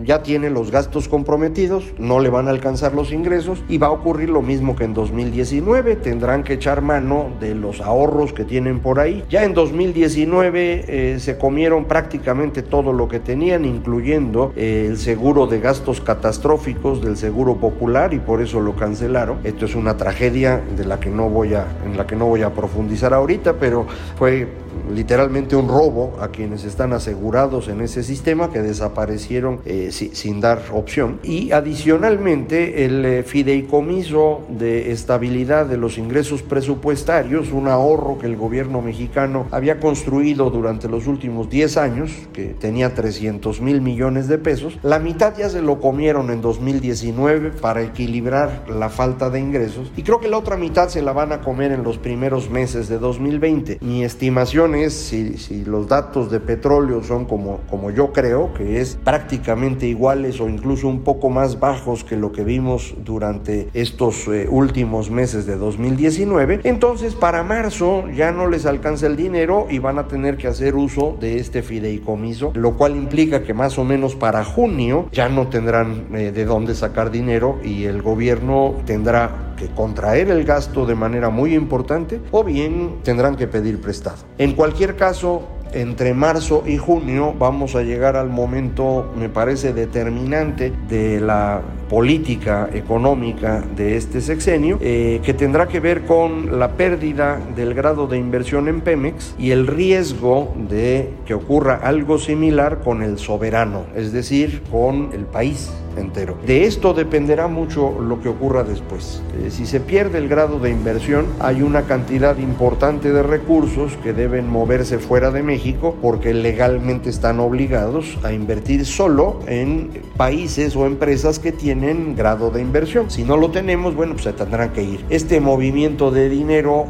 ya 0.04 0.22
tiene 0.22 0.50
los 0.50 0.70
gastos 0.70 1.08
comprometidos, 1.08 1.84
no 1.98 2.20
le 2.20 2.30
van 2.30 2.48
a 2.48 2.50
alcanzar 2.50 2.94
los 2.94 3.12
ingresos 3.12 3.62
y 3.68 3.78
va 3.78 3.88
a 3.88 3.90
ocurrir 3.90 4.30
lo 4.30 4.42
mismo 4.42 4.76
que 4.76 4.84
en 4.84 4.94
2019, 4.94 5.96
tendrán 5.96 6.42
que 6.44 6.54
echar 6.54 6.82
mano 6.82 7.30
de 7.40 7.54
los 7.54 7.80
ahorros 7.80 8.32
que 8.32 8.44
tienen 8.44 8.80
por 8.80 9.00
ahí. 9.00 9.24
Ya 9.28 9.44
en 9.44 9.54
2019 9.54 10.84
eh, 10.88 11.18
se 11.20 11.38
comieron 11.38 11.84
prácticamente 11.84 12.62
todo 12.62 12.92
lo 12.92 13.08
que 13.08 13.20
tenían, 13.20 13.64
incluyendo 13.64 14.52
eh, 14.56 14.86
el 14.88 14.98
seguro 14.98 15.46
de 15.46 15.60
gastos 15.60 16.00
catastróficos 16.00 17.02
del 17.02 17.16
Seguro 17.16 17.56
Popular 17.56 18.14
y 18.14 18.18
por 18.18 18.40
eso 18.40 18.60
lo 18.60 18.76
cancelaron. 18.76 19.38
Esto 19.44 19.64
es 19.64 19.74
una 19.74 19.96
tragedia 19.96 20.62
de 20.76 20.84
la 20.84 21.00
que 21.00 21.10
no 21.10 21.28
voy 21.28 21.54
a, 21.54 21.66
en 21.84 21.96
la 21.96 22.06
que 22.06 22.16
no 22.16 22.26
voy 22.26 22.42
a 22.42 22.52
profundizar 22.52 23.14
ahorita, 23.14 23.54
pero 23.54 23.86
fue 24.16 24.48
literalmente 24.94 25.56
un 25.56 25.68
robo 25.68 26.16
a 26.20 26.28
quienes 26.28 26.64
están 26.64 26.92
asegurados 26.92 27.68
en 27.68 27.80
ese 27.80 28.02
sistema 28.02 28.50
que 28.50 28.60
desaparecieron 28.60 29.60
eh, 29.64 29.77
sin 29.90 30.40
dar 30.40 30.62
opción. 30.72 31.20
Y 31.22 31.52
adicionalmente 31.52 32.84
el 32.84 33.04
eh, 33.04 33.22
fideicomiso 33.22 34.42
de 34.48 34.92
estabilidad 34.92 35.66
de 35.66 35.76
los 35.76 35.98
ingresos 35.98 36.42
presupuestarios, 36.42 37.52
un 37.52 37.68
ahorro 37.68 38.18
que 38.18 38.26
el 38.26 38.36
gobierno 38.36 38.82
mexicano 38.82 39.46
había 39.50 39.80
construido 39.80 40.50
durante 40.50 40.88
los 40.88 41.06
últimos 41.06 41.48
10 41.50 41.76
años, 41.76 42.10
que 42.32 42.48
tenía 42.48 42.94
300 42.94 43.60
mil 43.60 43.80
millones 43.80 44.28
de 44.28 44.38
pesos, 44.38 44.78
la 44.82 44.98
mitad 44.98 45.36
ya 45.36 45.48
se 45.48 45.62
lo 45.62 45.80
comieron 45.80 46.30
en 46.30 46.40
2019 46.40 47.52
para 47.52 47.82
equilibrar 47.82 48.64
la 48.68 48.88
falta 48.88 49.30
de 49.30 49.40
ingresos 49.40 49.90
y 49.96 50.02
creo 50.02 50.20
que 50.20 50.28
la 50.28 50.38
otra 50.38 50.56
mitad 50.56 50.88
se 50.88 51.02
la 51.02 51.12
van 51.12 51.32
a 51.32 51.40
comer 51.40 51.72
en 51.72 51.82
los 51.82 51.98
primeros 51.98 52.50
meses 52.50 52.88
de 52.88 52.98
2020. 52.98 53.78
Mi 53.80 54.04
estimación 54.04 54.58
si, 54.90 55.38
si, 55.38 55.64
los 55.64 55.88
datos 55.88 56.30
de 56.30 56.40
petróleo 56.40 57.02
son 57.02 57.24
como, 57.24 57.60
como 57.70 57.90
yo 57.90 58.12
creo, 58.12 58.52
que 58.54 58.80
es 58.80 58.98
prácticamente 59.02 59.57
iguales 59.82 60.40
o 60.40 60.48
incluso 60.48 60.88
un 60.88 61.02
poco 61.02 61.30
más 61.30 61.58
bajos 61.58 62.04
que 62.04 62.16
lo 62.16 62.32
que 62.32 62.44
vimos 62.44 62.94
durante 63.04 63.68
estos 63.74 64.28
eh, 64.28 64.46
últimos 64.48 65.10
meses 65.10 65.46
de 65.46 65.56
2019, 65.56 66.60
entonces 66.64 67.14
para 67.14 67.42
marzo 67.42 68.04
ya 68.14 68.30
no 68.30 68.48
les 68.48 68.66
alcanza 68.66 69.06
el 69.06 69.16
dinero 69.16 69.66
y 69.68 69.78
van 69.78 69.98
a 69.98 70.06
tener 70.06 70.36
que 70.36 70.46
hacer 70.46 70.76
uso 70.76 71.16
de 71.20 71.38
este 71.38 71.62
fideicomiso, 71.62 72.52
lo 72.54 72.76
cual 72.76 72.96
implica 72.96 73.42
que 73.42 73.54
más 73.54 73.78
o 73.78 73.84
menos 73.84 74.14
para 74.14 74.44
junio 74.44 75.08
ya 75.12 75.28
no 75.28 75.48
tendrán 75.48 76.06
eh, 76.14 76.30
de 76.32 76.44
dónde 76.44 76.74
sacar 76.74 77.10
dinero 77.10 77.58
y 77.64 77.84
el 77.84 78.00
gobierno 78.02 78.74
tendrá 78.86 79.54
que 79.56 79.66
contraer 79.68 80.30
el 80.30 80.44
gasto 80.44 80.86
de 80.86 80.94
manera 80.94 81.30
muy 81.30 81.54
importante 81.54 82.20
o 82.30 82.44
bien 82.44 83.00
tendrán 83.02 83.36
que 83.36 83.48
pedir 83.48 83.80
prestado. 83.80 84.18
En 84.38 84.52
cualquier 84.52 84.94
caso, 84.94 85.42
entre 85.72 86.14
marzo 86.14 86.62
y 86.66 86.76
junio 86.76 87.34
vamos 87.38 87.74
a 87.74 87.82
llegar 87.82 88.16
al 88.16 88.28
momento, 88.28 89.12
me 89.16 89.28
parece, 89.28 89.72
determinante 89.72 90.72
de 90.88 91.20
la 91.20 91.62
política 91.88 92.68
económica 92.72 93.64
de 93.76 93.96
este 93.96 94.20
sexenio, 94.20 94.78
eh, 94.80 95.20
que 95.22 95.34
tendrá 95.34 95.68
que 95.68 95.80
ver 95.80 96.04
con 96.04 96.58
la 96.58 96.72
pérdida 96.72 97.40
del 97.56 97.74
grado 97.74 98.06
de 98.06 98.18
inversión 98.18 98.68
en 98.68 98.80
Pemex 98.80 99.34
y 99.38 99.50
el 99.50 99.66
riesgo 99.66 100.54
de 100.68 101.10
que 101.26 101.34
ocurra 101.34 101.80
algo 101.82 102.18
similar 102.18 102.80
con 102.80 103.02
el 103.02 103.18
soberano, 103.18 103.84
es 103.94 104.12
decir, 104.12 104.62
con 104.70 105.10
el 105.12 105.24
país 105.24 105.70
entero. 105.96 106.36
De 106.46 106.64
esto 106.64 106.94
dependerá 106.94 107.48
mucho 107.48 107.98
lo 108.00 108.20
que 108.20 108.28
ocurra 108.28 108.62
después. 108.62 109.20
Eh, 109.42 109.50
si 109.50 109.66
se 109.66 109.80
pierde 109.80 110.18
el 110.18 110.28
grado 110.28 110.60
de 110.60 110.70
inversión, 110.70 111.26
hay 111.40 111.62
una 111.62 111.82
cantidad 111.82 112.38
importante 112.38 113.12
de 113.12 113.22
recursos 113.22 113.96
que 114.02 114.12
deben 114.12 114.48
moverse 114.48 114.98
fuera 114.98 115.30
de 115.30 115.42
México 115.42 115.96
porque 116.00 116.34
legalmente 116.34 117.10
están 117.10 117.40
obligados 117.40 118.16
a 118.22 118.32
invertir 118.32 118.86
solo 118.86 119.40
en 119.46 119.90
países 120.16 120.76
o 120.76 120.86
empresas 120.86 121.38
que 121.38 121.50
tienen 121.52 121.77
grado 122.16 122.50
de 122.50 122.60
inversión. 122.60 123.10
Si 123.10 123.24
no 123.24 123.36
lo 123.36 123.50
tenemos, 123.50 123.94
bueno, 123.94 124.14
pues 124.14 124.24
se 124.24 124.32
tendrán 124.32 124.70
que 124.70 124.82
ir. 124.82 125.04
Este 125.08 125.40
movimiento 125.40 126.10
de 126.10 126.28
dinero 126.28 126.86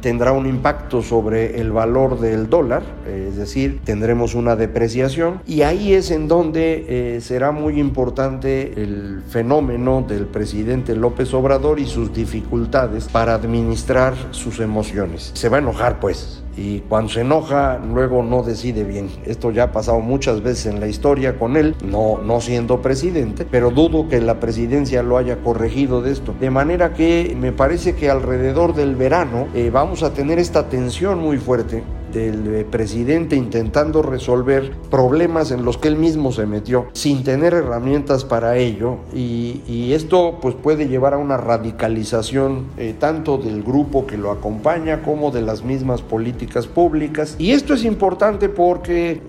tendrá 0.00 0.32
un 0.32 0.46
impacto 0.46 1.02
sobre 1.02 1.60
el 1.60 1.72
valor 1.72 2.18
del 2.18 2.48
dólar, 2.48 2.82
es 3.06 3.36
decir, 3.36 3.80
tendremos 3.84 4.34
una 4.34 4.56
depreciación 4.56 5.40
y 5.46 5.62
ahí 5.62 5.92
es 5.92 6.10
en 6.10 6.28
donde 6.28 6.86
eh, 6.88 7.20
será 7.20 7.52
muy 7.52 7.78
importante 7.78 8.72
el 8.80 9.22
fenómeno 9.28 10.04
del 10.06 10.26
presidente 10.26 10.94
López 10.94 11.32
Obrador 11.34 11.78
y 11.78 11.86
sus 11.86 12.12
dificultades 12.12 13.08
para 13.08 13.34
administrar 13.34 14.14
sus 14.30 14.60
emociones. 14.60 15.30
Se 15.34 15.48
va 15.48 15.58
a 15.58 15.60
enojar 15.60 16.00
pues, 16.00 16.42
y 16.56 16.80
cuando 16.80 17.12
se 17.12 17.20
enoja 17.20 17.78
luego 17.78 18.22
no 18.22 18.42
decide 18.42 18.84
bien. 18.84 19.08
Esto 19.24 19.50
ya 19.50 19.64
ha 19.64 19.72
pasado 19.72 20.00
muchas 20.00 20.42
veces 20.42 20.66
en 20.66 20.80
la 20.80 20.88
historia 20.88 21.38
con 21.38 21.56
él, 21.56 21.74
no, 21.84 22.18
no 22.18 22.40
siendo 22.40 22.80
presidente, 22.80 23.46
pero 23.50 23.70
dudo 23.70 24.08
que 24.08 24.20
la 24.20 24.40
presidencia 24.40 25.02
lo 25.02 25.18
haya 25.18 25.42
corregido 25.42 26.02
de 26.02 26.12
esto. 26.12 26.34
De 26.40 26.50
manera 26.50 26.94
que 26.94 27.36
me 27.38 27.52
parece 27.52 27.94
que 27.94 28.10
alrededor 28.10 28.74
del 28.74 28.96
verano 28.96 29.48
eh, 29.54 29.70
vamos 29.70 30.02
a 30.02 30.12
tener 30.12 30.38
esta 30.38 30.68
tensión 30.68 31.18
muy 31.18 31.38
fuerte 31.38 31.82
del 32.16 32.64
presidente 32.64 33.36
intentando 33.36 34.00
resolver 34.00 34.72
problemas 34.90 35.50
en 35.50 35.64
los 35.64 35.76
que 35.76 35.88
él 35.88 35.96
mismo 35.96 36.32
se 36.32 36.46
metió 36.46 36.86
sin 36.92 37.24
tener 37.24 37.52
herramientas 37.52 38.24
para 38.24 38.56
ello. 38.56 38.96
Y, 39.14 39.92
esto 39.96 40.38
pues 40.42 40.54
puede 40.54 40.88
llevar 40.88 41.14
a 41.14 41.18
una 41.18 41.36
radicalización 41.36 42.66
eh, 42.76 42.94
tanto 42.98 43.38
del 43.38 43.62
grupo 43.62 44.06
que 44.06 44.18
lo 44.18 44.30
acompaña 44.30 45.02
como 45.02 45.30
de 45.30 45.42
las 45.42 45.62
mismas 45.62 46.02
políticas 46.02 46.66
públicas. 46.66 47.36
Y 47.38 47.52
esto 47.52 47.72
es 47.72 47.84
importante 47.84 48.48
porque 48.48 49.22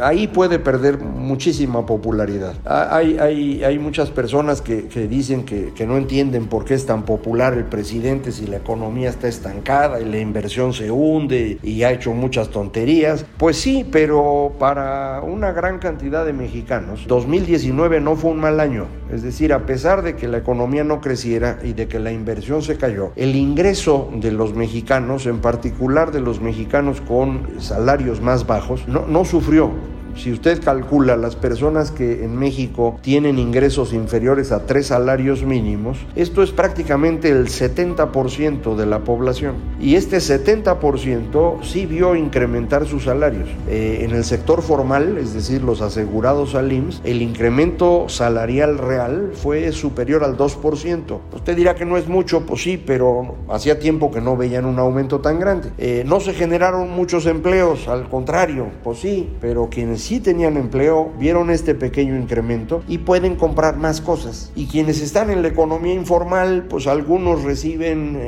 ahí 0.00 0.26
puede 0.26 0.58
perder 0.58 0.98
muchísima 0.98 1.86
popularidad. 1.86 2.54
Hay, 2.64 3.18
hay, 3.18 3.64
hay 3.64 3.78
muchas 3.78 4.10
personas 4.10 4.60
que, 4.60 4.82
dicen 5.08 5.44
que, 5.44 5.86
no 5.86 5.96
entienden 5.96 6.46
por 6.46 6.64
qué 6.64 6.74
es 6.74 6.86
tan 6.86 7.04
popular 7.04 7.54
el 7.54 7.64
presidente 7.64 8.32
si 8.32 8.46
la 8.46 8.56
economía 8.56 9.08
está 9.08 9.28
estancada 9.28 10.00
y 10.00 10.04
la 10.04 10.18
inversión 10.18 10.72
se 10.72 10.90
hunde 10.90 11.58
y 11.62 11.82
ha 11.84 11.92
hecho 11.92 12.12
muchas 12.12 12.50
tonterías. 12.50 13.24
Pues 13.38 13.56
sí, 13.56 13.86
pero 13.90 14.52
para 14.58 15.20
una 15.22 15.52
gran 15.52 15.78
cantidad 15.78 16.24
de 16.24 16.32
mexicanos, 16.32 17.06
2019 17.06 18.00
no 18.00 18.16
fue 18.16 18.32
un 18.32 18.38
mal 18.38 18.58
año. 18.60 18.86
Es 19.12 19.22
decir, 19.22 19.52
a 19.52 19.64
pesar 19.66 20.02
de 20.02 20.16
que 20.16 20.26
la 20.26 20.38
economía 20.38 20.82
no 20.82 21.00
creciera 21.00 21.58
y 21.62 21.72
de 21.72 21.86
que 21.86 22.00
la 22.00 22.10
inversión 22.10 22.62
se 22.62 22.76
cayó, 22.76 23.12
el 23.14 23.36
ingreso 23.36 24.10
de 24.14 24.32
los 24.32 24.54
mexicanos, 24.54 25.26
en 25.26 25.38
particular 25.38 26.10
de 26.10 26.20
los 26.20 26.40
mexicanos 26.40 27.00
con 27.00 27.46
salarios 27.60 28.20
más 28.20 28.46
bajos, 28.46 28.88
no, 28.88 29.06
no 29.06 29.24
sufrió 29.24 29.70
si 30.16 30.32
usted 30.32 30.62
calcula 30.62 31.16
las 31.16 31.36
personas 31.36 31.90
que 31.90 32.24
en 32.24 32.36
México 32.36 32.98
tienen 33.02 33.38
ingresos 33.38 33.92
inferiores 33.92 34.52
a 34.52 34.66
tres 34.66 34.86
salarios 34.86 35.44
mínimos, 35.44 35.98
esto 36.16 36.42
es 36.42 36.50
prácticamente 36.50 37.28
el 37.28 37.48
70% 37.48 38.76
de 38.76 38.86
la 38.86 39.00
población. 39.00 39.54
Y 39.80 39.96
este 39.96 40.18
70% 40.18 41.62
sí 41.62 41.86
vio 41.86 42.16
incrementar 42.16 42.86
sus 42.86 43.04
salarios. 43.04 43.48
Eh, 43.68 44.00
en 44.02 44.12
el 44.12 44.24
sector 44.24 44.62
formal, 44.62 45.18
es 45.18 45.34
decir, 45.34 45.62
los 45.62 45.82
asegurados 45.82 46.54
al 46.54 46.72
IMSS, 46.72 47.02
el 47.04 47.22
incremento 47.22 48.08
salarial 48.08 48.78
real 48.78 49.32
fue 49.34 49.70
superior 49.72 50.24
al 50.24 50.36
2%. 50.36 51.20
Usted 51.34 51.56
dirá 51.56 51.74
que 51.74 51.84
no 51.84 51.96
es 51.96 52.08
mucho, 52.08 52.46
pues 52.46 52.62
sí, 52.62 52.82
pero 52.84 53.36
hacía 53.48 53.78
tiempo 53.78 54.10
que 54.10 54.20
no 54.20 54.36
veían 54.36 54.64
un 54.64 54.78
aumento 54.78 55.20
tan 55.20 55.38
grande. 55.38 55.70
Eh, 55.78 56.04
no 56.06 56.20
se 56.20 56.32
generaron 56.32 56.90
muchos 56.90 57.26
empleos, 57.26 57.88
al 57.88 58.08
contrario, 58.08 58.68
pues 58.82 59.00
sí, 59.00 59.28
pero 59.40 59.68
quienes 59.68 60.05
sí 60.06 60.20
tenían 60.20 60.56
empleo 60.56 61.10
vieron 61.18 61.50
este 61.50 61.74
pequeño 61.74 62.16
incremento 62.16 62.84
y 62.86 62.98
pueden 62.98 63.34
comprar 63.34 63.76
más 63.76 64.00
cosas. 64.00 64.52
Y 64.54 64.66
quienes 64.66 65.00
están 65.00 65.30
en 65.30 65.42
la 65.42 65.48
economía 65.48 65.94
informal, 65.94 66.66
pues 66.68 66.86
algunos 66.86 67.42
reciben 67.42 68.14
eh, 68.16 68.20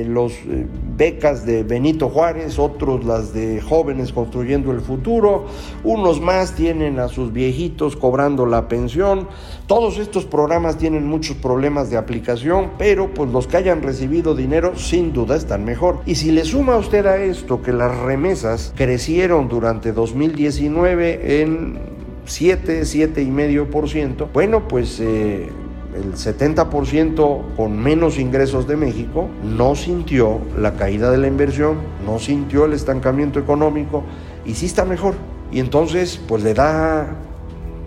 eh, 0.00 0.06
los 0.08 0.32
eh, 0.32 0.66
becas 0.96 1.44
de 1.44 1.62
Benito 1.62 2.08
Juárez, 2.08 2.58
otros 2.58 3.04
las 3.04 3.34
de 3.34 3.60
jóvenes 3.60 4.14
construyendo 4.14 4.72
el 4.72 4.80
futuro, 4.80 5.44
unos 5.84 6.22
más 6.22 6.54
tienen 6.54 6.98
a 6.98 7.08
sus 7.08 7.34
viejitos 7.34 7.96
cobrando 7.96 8.46
la 8.46 8.66
pensión. 8.66 9.28
Todos 9.66 9.98
estos 9.98 10.24
programas 10.24 10.78
tienen 10.78 11.06
muchos 11.06 11.36
problemas 11.36 11.90
de 11.90 11.98
aplicación, 11.98 12.70
pero 12.78 13.12
pues 13.12 13.30
los 13.30 13.46
que 13.46 13.58
hayan 13.58 13.82
recibido 13.82 14.34
dinero 14.34 14.74
sin 14.76 15.12
duda 15.12 15.36
están 15.36 15.66
mejor. 15.66 16.00
Y 16.06 16.14
si 16.14 16.30
le 16.30 16.46
suma 16.46 16.76
usted 16.76 17.04
a 17.04 17.18
esto 17.18 17.60
que 17.60 17.72
las 17.74 17.94
remesas 17.98 18.72
crecieron 18.74 19.48
durante 19.48 19.92
2019 19.92 21.25
en 21.26 21.78
7, 22.24 22.82
7,5%, 22.82 24.28
bueno, 24.32 24.68
pues 24.68 25.00
eh, 25.00 25.48
el 25.94 26.12
70% 26.14 27.56
con 27.56 27.78
menos 27.78 28.18
ingresos 28.18 28.68
de 28.68 28.76
México 28.76 29.28
no 29.42 29.74
sintió 29.74 30.40
la 30.56 30.74
caída 30.74 31.10
de 31.10 31.18
la 31.18 31.26
inversión, 31.26 31.78
no 32.04 32.18
sintió 32.18 32.64
el 32.66 32.74
estancamiento 32.74 33.38
económico 33.40 34.04
y 34.44 34.54
sí 34.54 34.66
está 34.66 34.84
mejor. 34.84 35.14
Y 35.50 35.60
entonces, 35.60 36.20
pues 36.28 36.42
le 36.42 36.54
da 36.54 37.14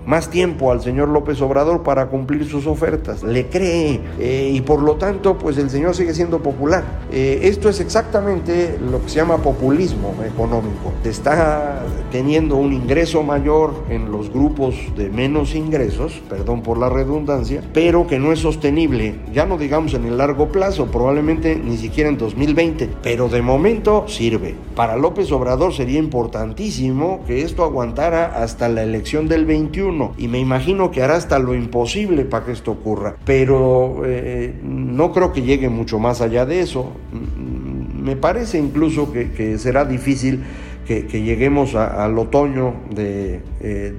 más 0.06 0.29
tiempo 0.29 0.72
al 0.72 0.82
señor 0.82 1.10
López 1.10 1.41
Obrador 1.41 1.84
para 1.84 2.08
cumplir 2.08 2.46
sus 2.48 2.65
ofertas, 2.68 3.24
le 3.24 3.48
cree 3.48 4.01
eh, 4.20 4.51
y 4.53 4.62
por 4.62 4.82
lo 4.82 4.96
tanto 4.96 5.38
pues 5.38 5.58
el 5.58 5.70
señor 5.70 5.96
sigue 5.96 6.13
siendo 6.13 6.39
popular. 6.39 6.84
Eh, 7.12 7.41
esto 7.44 7.70
es 7.70 7.79
exactamente 7.79 8.77
lo 8.79 9.01
que 9.03 9.10
se 9.10 9.18
llama 9.18 9.38
populismo 9.38 10.13
económico. 10.25 10.94
Está 11.03 11.84
teniendo 12.12 12.56
un 12.56 12.74
ingreso 12.74 13.24
mayor 13.24 13.74
en 13.89 14.12
los 14.12 14.32
grupos 14.32 14.75
de 14.96 15.10
menos 15.10 15.56
ingresos, 15.56 16.22
perdón 16.29 16.62
por 16.62 16.78
la 16.78 16.89
redundancia, 16.89 17.62
pero 17.73 18.08
que 18.08 18.19
no 18.19 18.32
es 18.32 18.39
sostenible, 18.39 19.15
ya 19.34 19.45
no 19.45 19.58
digamos 19.58 19.93
en 19.93 20.06
el 20.06 20.17
largo 20.17 20.50
plazo, 20.50 20.88
probablemente 20.88 21.56
ni 21.56 21.78
siquiera 21.78 22.10
en 22.10 22.17
2020, 22.17 22.89
pero 23.04 23.30
de 23.30 23.41
momento 23.41 24.06
sirve. 24.08 24.56
Para 24.76 24.95
López 24.95 25.32
Obrador 25.32 25.73
sería 25.73 26.00
importantísimo 26.00 27.21
que 27.28 27.43
esto 27.43 27.63
aguantara 27.63 28.41
hasta 28.41 28.69
la 28.69 28.84
elección 28.84 29.28
del 29.28 29.45
21 29.45 29.98
y 30.17 30.27
me 30.27 30.39
imagino 30.39 30.91
que 30.91 31.01
hará 31.01 31.15
hasta 31.15 31.39
lo 31.39 31.53
imposible 31.55 32.25
para 32.25 32.45
que 32.45 32.51
esto 32.51 32.71
ocurra, 32.71 33.15
pero 33.25 34.01
eh, 34.05 34.53
no 34.63 35.12
creo 35.12 35.33
que 35.33 35.41
llegue 35.41 35.69
mucho 35.69 35.99
más 35.99 36.21
allá 36.21 36.45
de 36.45 36.62
eso. 36.62 36.91
Mm, 37.12 38.03
me 38.03 38.15
parece 38.15 38.57
incluso 38.57 39.12
que 39.12 39.57
será 39.57 39.85
difícil 39.85 40.43
que, 40.89 41.21
lleguemos 41.21 41.75
al 41.75 42.17
otoño 42.17 42.73
de 42.89 43.41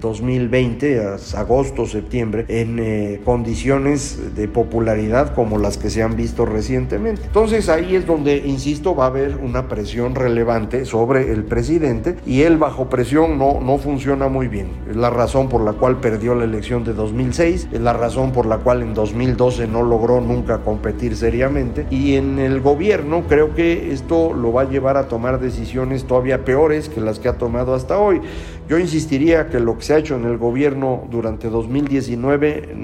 2020, 0.00 0.92
eh, 0.92 1.00
a 1.00 1.40
agosto, 1.40 1.86
septiembre, 1.86 2.46
en 2.48 2.78
eh, 2.80 3.20
condiciones 3.24 4.34
de 4.34 4.48
popularidad 4.48 5.34
como 5.34 5.58
las 5.58 5.78
que 5.78 5.88
se 5.88 6.02
han 6.02 6.16
visto 6.16 6.46
recientemente. 6.46 7.22
Entonces 7.26 7.68
ahí 7.68 7.94
es 7.94 8.06
donde, 8.06 8.38
insisto, 8.38 8.96
va 8.96 9.04
a 9.04 9.08
haber 9.08 9.36
una 9.36 9.68
presión 9.68 10.16
relevante 10.16 10.84
sobre 10.84 11.30
el 11.30 11.44
presidente 11.44 12.16
y 12.26 12.42
él 12.42 12.58
bajo 12.58 12.88
presión 12.88 13.38
no, 13.38 13.60
no 13.60 13.78
funciona 13.78 14.28
muy 14.28 14.48
bien. 14.48 14.68
Es 14.90 14.96
la 14.96 15.10
razón 15.10 15.48
por 15.48 15.60
la 15.60 15.74
cual 15.74 16.00
perdió 16.00 16.34
la 16.34 16.44
elección 16.44 16.82
de 16.82 16.92
2006, 16.92 17.68
es 17.70 17.80
la 17.80 17.92
razón 17.92 18.32
por 18.32 18.46
la 18.46 18.58
cual 18.58 18.82
en 18.82 18.94
2012 18.94 19.68
no 19.68 19.82
logró 19.82 20.20
nunca 20.20 20.58
competir 20.58 21.14
seriamente 21.14 21.86
y 21.90 22.16
en 22.16 22.40
el 22.40 22.60
gobierno 22.60 23.24
creo 23.28 23.54
que 23.54 23.92
esto 23.92 24.32
lo 24.32 24.52
va 24.52 24.62
a 24.62 24.68
llevar 24.68 24.96
a 24.96 25.06
tomar 25.06 25.38
decisiones 25.38 26.04
todavía 26.04 26.44
peores 26.44 26.79
que 26.88 27.00
las 27.00 27.18
que 27.18 27.28
ha 27.28 27.38
tomado 27.38 27.74
hasta 27.74 27.98
hoy. 27.98 28.20
Yo 28.68 28.78
insistiría 28.78 29.48
que 29.48 29.60
lo 29.60 29.76
que 29.76 29.84
se 29.84 29.94
ha 29.94 29.98
hecho 29.98 30.16
en 30.16 30.24
el 30.24 30.38
gobierno 30.38 31.06
durante 31.10 31.48
2019 31.48 32.74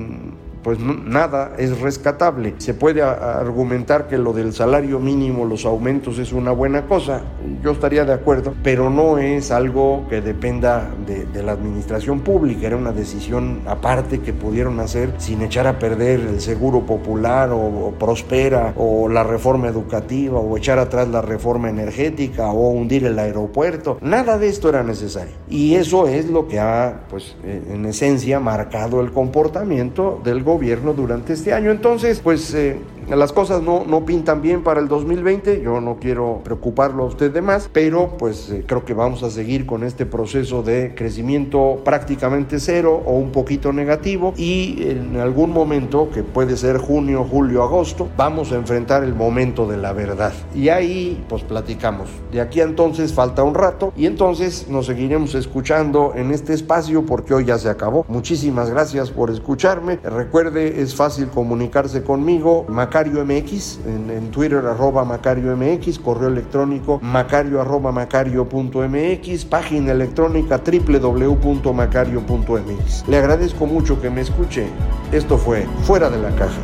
pues 0.67 0.81
nada 0.81 1.53
es 1.59 1.81
rescatable. 1.81 2.57
Se 2.59 2.75
puede 2.75 3.01
argumentar 3.01 4.09
que 4.09 4.19
lo 4.19 4.33
del 4.33 4.53
salario 4.53 4.99
mínimo, 4.99 5.45
los 5.45 5.65
aumentos 5.65 6.19
es 6.19 6.33
una 6.33 6.51
buena 6.51 6.87
cosa, 6.87 7.21
yo 7.63 7.71
estaría 7.71 8.05
de 8.05 8.13
acuerdo, 8.13 8.53
pero 8.65 8.91
no 8.91 9.17
es 9.19 9.53
algo 9.53 10.09
que 10.11 10.21
dependa 10.21 10.91
de, 11.07 11.41
la 11.45 11.53
administración 11.53 12.19
pública, 12.19 12.67
era 12.67 12.77
una 12.77 12.91
decisión 12.91 13.61
aparte 13.65 14.19
que 14.19 14.33
pudieron 14.33 14.81
hacer 14.81 15.13
sin 15.19 15.41
echar 15.43 15.69
a 15.69 15.79
perder 15.79 16.19
el 16.19 16.41
seguro 16.41 16.85
popular 16.85 17.51
o, 17.53 17.95
Prospera 17.97 18.75
o 18.77 19.09
la 19.09 19.23
reforma 19.23 19.69
educativa 19.69 20.41
o 20.41 20.57
echar 20.57 20.81
atrás 20.81 21.07
la 21.07 21.23
reforma 21.23 21.71
energética 21.71 22.51
o 22.51 22.71
hundir 22.71 23.05
el 23.05 23.17
aeropuerto. 23.21 23.99
Nada 24.01 24.37
de 24.37 24.49
esto 24.49 24.69
era 24.69 24.83
necesario. 24.83 25.35
Y 25.49 25.77
eso 25.77 26.09
es 26.09 26.29
lo 26.29 26.49
que 26.49 26.59
ha, 26.59 27.05
pues, 27.09 27.37
en 27.45 27.87
esencia, 27.87 28.41
marcado 28.41 29.01
el 29.01 29.13
comportamiento 29.13 30.21
del 30.25 30.43
gobierno 30.43 30.56
gobierno 30.57 30.95
durante 30.95 31.35
este 31.35 31.53
año. 31.53 31.71
Entonces, 31.71 32.21
pues 32.21 32.55
eh, 32.55 32.79
las 33.15 33.33
cosas 33.33 33.63
no, 33.63 33.85
no 33.87 34.05
pintan 34.05 34.43
bien 34.43 34.65
para 34.65 34.81
el 34.81 34.89
2020, 34.89 35.61
yo 35.63 35.81
no 35.81 35.97
quiero 36.01 36.41
preocuparlo 36.43 37.05
a 37.05 37.07
usted 37.07 37.33
de 37.33 37.41
más, 37.41 37.71
pero 37.73 38.17
pues 38.19 38.51
eh, 38.51 38.65
creo 38.67 38.85
que 38.85 38.95
vamos 38.95 39.23
a 39.23 39.31
seguir 39.31 39.65
con 39.67 39.85
este 39.85 40.07
proceso 40.07 40.63
de 40.63 40.95
crecimiento 40.97 41.83
prácticamente 41.85 42.59
cero 42.59 43.03
o 43.07 43.13
un 43.13 43.31
poquito 43.31 43.73
negativo 43.73 44.35
y 44.37 44.89
en 44.89 45.17
algún 45.19 45.53
momento, 45.53 46.11
que 46.13 46.23
puede 46.23 46.57
ser 46.57 46.79
junio, 46.79 47.25
julio, 47.31 47.63
agosto, 47.63 48.09
vamos 48.17 48.51
a 48.53 48.57
enfrentar 48.57 49.05
el 49.05 49.15
momento 49.15 49.67
de 49.67 49.77
la 49.77 49.93
verdad. 49.93 50.33
Y 50.55 50.69
ahí 50.69 51.25
pues 51.29 51.43
platicamos. 51.43 52.09
De 52.33 52.41
aquí 52.41 52.61
a 52.61 52.65
entonces 52.65 53.13
falta 53.13 53.43
un 53.43 53.55
rato 53.55 53.93
y 53.97 54.07
entonces 54.07 54.69
nos 54.69 54.87
seguiremos 54.87 55.35
escuchando 55.35 56.13
en 56.17 56.33
este 56.33 56.53
espacio 56.55 57.07
porque 57.07 57.35
hoy 57.35 57.45
ya 57.45 57.59
se 57.59 57.69
acabó. 57.69 58.05
Muchísimas 58.09 58.71
gracias 58.71 59.11
por 59.11 59.31
escucharme. 59.31 59.99
Recuerde, 60.03 60.83
es 60.83 60.95
fácil 60.95 61.29
comunicarse 61.29 62.03
conmigo. 62.03 62.65
Macario 62.97 63.27
MX, 63.27 63.81
en, 63.85 64.31
Twitter 64.31 64.65
arroba 64.65 65.05
Macario 65.05 65.55
MX, 65.55 65.99
correo 65.99 66.29
electrónico 66.29 66.99
macario 67.03 67.61
arroba 67.61 67.93
macario.mx, 67.93 69.45
página 69.45 69.93
electrónica 69.93 70.63
www.macario.mx. 70.65 73.07
Le 73.07 73.19
agradezco 73.19 73.67
mucho 73.67 74.01
que 74.01 74.09
me 74.09 74.23
escuche. 74.23 74.67
Esto 75.13 75.37
fue 75.37 75.67
Fuera 75.83 76.09
de 76.09 76.23
la 76.23 76.35
Caja. 76.37 76.59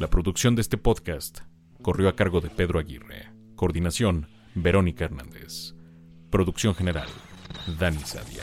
La 0.00 0.10
producción 0.10 0.56
de 0.56 0.62
este 0.62 0.78
podcast 0.78 1.42
corrió 1.80 2.08
a 2.08 2.16
cargo 2.16 2.40
de 2.40 2.50
Pedro 2.50 2.80
Aguirre. 2.80 3.30
Coordinación, 3.54 4.26
Verónica 4.56 5.04
Hernández. 5.04 5.76
Producción 6.28 6.74
general, 6.74 7.06
Dani 7.78 8.00
Sadia. 8.00 8.42